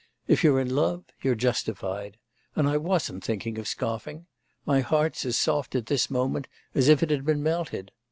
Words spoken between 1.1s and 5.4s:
you're justified. And I wasn't thinking of scoffing. My heart's as